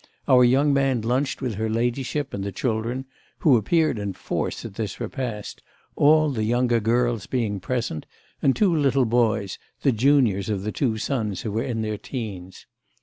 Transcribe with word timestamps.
Our 0.27 0.43
young 0.43 0.73
man 0.73 1.01
lunched 1.03 1.43
with 1.43 1.53
her 1.61 1.69
ladyship 1.69 2.33
and 2.33 2.43
the 2.43 2.51
children, 2.51 3.05
who 3.41 3.55
appeared 3.55 3.99
in 3.99 4.13
force 4.13 4.65
at 4.65 4.73
this 4.73 4.99
repast, 4.99 5.61
all 5.95 6.31
the 6.31 6.43
younger 6.43 6.79
girls 6.79 7.27
being 7.27 7.59
present, 7.59 8.07
and 8.41 8.55
two 8.55 8.75
little 8.75 9.05
boys, 9.05 9.59
the 9.83 9.91
juniors 9.91 10.49
of 10.49 10.63
the 10.63 10.71
two 10.71 10.97
sons 10.97 11.41
who 11.41 11.51
were 11.51 11.61
in 11.61 11.83
their 11.83 11.99
teens. 11.99 12.65